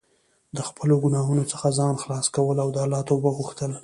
[0.55, 3.71] د خپلو ګناهونو څخه ځان خلاص کول او د الله توبه غوښتل.